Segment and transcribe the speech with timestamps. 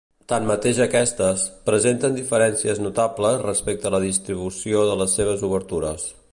[0.31, 6.13] Tanmateix aquestes, presenten diferències notables respecte a la distribució de les seves obertures.